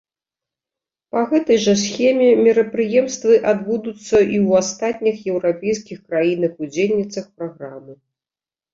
Па 1.15 1.21
гэтай 1.33 1.57
жа 1.65 1.75
схеме 1.81 2.29
мерапрыемствы 2.47 3.33
адбудуцца 3.53 4.03
і 4.07 4.25
ў 4.25 4.47
астатніх 4.65 5.15
еўрапейскіх 5.37 6.05
краінах-удзельніцах 6.11 7.25
праграмы. 7.39 7.93